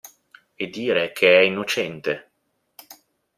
E 0.55 0.67
dire 0.67 1.11
che 1.11 1.31
è 1.31 1.41
innocente! 1.43 2.31